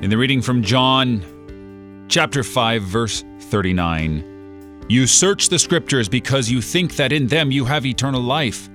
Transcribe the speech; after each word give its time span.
In 0.00 0.10
the 0.10 0.16
reading 0.16 0.40
from 0.40 0.62
John 0.62 2.06
chapter 2.08 2.44
5 2.44 2.82
verse 2.82 3.24
39, 3.40 4.86
you 4.88 5.08
search 5.08 5.48
the 5.48 5.58
scriptures 5.58 6.08
because 6.08 6.48
you 6.48 6.62
think 6.62 6.94
that 6.94 7.10
in 7.10 7.26
them 7.26 7.50
you 7.50 7.64
have 7.64 7.84
eternal 7.84 8.20
life, 8.20 8.68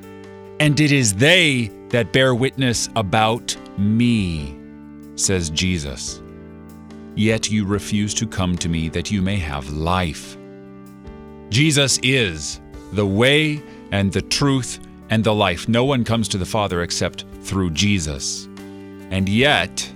and 0.59 0.77
it 0.81 0.91
is 0.91 1.13
they 1.13 1.71
that 1.87 2.11
bear 2.11 2.35
witness 2.35 2.89
about 2.97 3.55
me, 3.77 4.53
says 5.15 5.49
Jesus. 5.49 6.21
Yet 7.15 7.49
you 7.49 7.65
refuse 7.65 8.13
to 8.15 8.27
come 8.27 8.57
to 8.57 8.67
me 8.67 8.89
that 8.89 9.09
you 9.09 9.21
may 9.21 9.37
have 9.37 9.69
life. 9.69 10.35
Jesus 11.47 11.99
is 12.03 12.59
the 12.91 13.07
way 13.07 13.63
and 13.93 14.11
the 14.11 14.23
truth 14.23 14.77
and 15.09 15.23
the 15.23 15.33
life. 15.33 15.69
No 15.69 15.85
one 15.85 16.03
comes 16.03 16.27
to 16.27 16.37
the 16.37 16.45
Father 16.45 16.81
except 16.81 17.23
through 17.43 17.69
Jesus. 17.69 18.49
And 19.09 19.29
yet, 19.29 19.89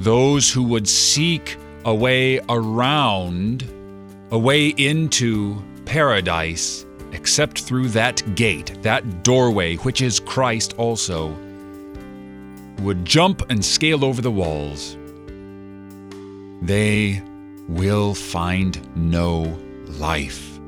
those 0.00 0.50
who 0.50 0.62
would 0.62 0.88
seek 0.88 1.58
a 1.84 1.94
way 1.94 2.40
around, 2.48 3.68
a 4.30 4.38
way 4.38 4.68
into 4.68 5.62
paradise, 5.84 6.86
except 7.12 7.60
through 7.60 7.88
that 7.88 8.34
gate, 8.34 8.82
that 8.82 9.22
doorway, 9.22 9.76
which 9.76 10.00
is 10.00 10.18
Christ 10.18 10.74
also, 10.78 11.36
would 12.78 13.04
jump 13.04 13.50
and 13.50 13.62
scale 13.62 14.02
over 14.02 14.22
the 14.22 14.30
walls. 14.30 14.96
They 16.62 17.22
will 17.68 18.14
find 18.14 18.80
no 18.96 19.58
life. 19.98 20.58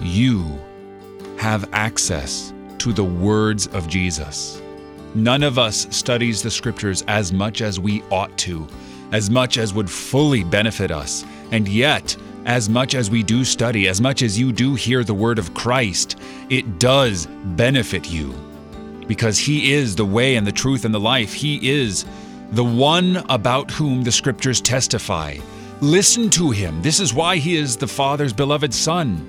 You 0.00 0.58
have 1.36 1.68
access 1.74 2.54
to 2.78 2.94
the 2.94 3.04
words 3.04 3.66
of 3.66 3.86
Jesus. 3.86 4.62
None 5.14 5.42
of 5.42 5.58
us 5.58 5.88
studies 5.90 6.42
the 6.42 6.50
scriptures 6.50 7.02
as 7.08 7.32
much 7.32 7.62
as 7.62 7.80
we 7.80 8.02
ought 8.10 8.36
to, 8.38 8.66
as 9.12 9.28
much 9.28 9.58
as 9.58 9.74
would 9.74 9.90
fully 9.90 10.44
benefit 10.44 10.90
us. 10.90 11.24
And 11.50 11.66
yet, 11.66 12.16
as 12.46 12.68
much 12.68 12.94
as 12.94 13.10
we 13.10 13.22
do 13.22 13.44
study, 13.44 13.88
as 13.88 14.00
much 14.00 14.22
as 14.22 14.38
you 14.38 14.52
do 14.52 14.74
hear 14.74 15.02
the 15.02 15.14
word 15.14 15.38
of 15.38 15.52
Christ, 15.52 16.16
it 16.48 16.78
does 16.78 17.26
benefit 17.26 18.08
you. 18.08 18.32
Because 19.08 19.36
He 19.36 19.72
is 19.72 19.96
the 19.96 20.04
way 20.04 20.36
and 20.36 20.46
the 20.46 20.52
truth 20.52 20.84
and 20.84 20.94
the 20.94 21.00
life. 21.00 21.34
He 21.34 21.68
is 21.68 22.04
the 22.52 22.64
one 22.64 23.16
about 23.28 23.70
whom 23.70 24.04
the 24.04 24.12
scriptures 24.12 24.60
testify. 24.60 25.38
Listen 25.80 26.30
to 26.30 26.50
Him. 26.50 26.80
This 26.82 27.00
is 27.00 27.12
why 27.12 27.36
He 27.36 27.56
is 27.56 27.76
the 27.76 27.88
Father's 27.88 28.32
beloved 28.32 28.72
Son. 28.72 29.26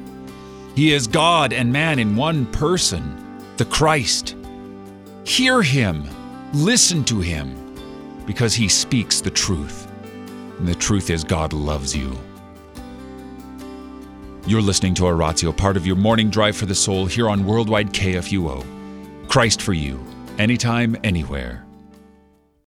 He 0.75 0.93
is 0.93 1.07
God 1.07 1.53
and 1.53 1.73
man 1.73 1.97
in 1.97 2.15
one 2.15 2.45
person, 2.45 3.17
the 3.57 3.65
Christ. 3.65 4.35
Hear 5.23 5.61
him, 5.61 6.09
listen 6.53 7.03
to 7.05 7.21
him, 7.21 7.75
because 8.25 8.53
he 8.55 8.67
speaks 8.67 9.21
the 9.21 9.29
truth. 9.29 9.87
And 10.57 10.67
the 10.67 10.75
truth 10.75 11.09
is, 11.09 11.23
God 11.23 11.53
loves 11.53 11.95
you. 11.95 12.17
You're 14.47 14.61
listening 14.61 14.95
to 14.95 15.05
Oratio, 15.05 15.51
part 15.51 15.77
of 15.77 15.85
your 15.85 15.95
morning 15.95 16.29
drive 16.31 16.57
for 16.57 16.65
the 16.65 16.75
soul 16.75 17.05
here 17.05 17.29
on 17.29 17.45
Worldwide 17.45 17.93
KFUO. 17.93 18.65
Christ 19.29 19.61
for 19.61 19.73
you, 19.73 20.03
anytime, 20.39 20.97
anywhere. 21.03 21.65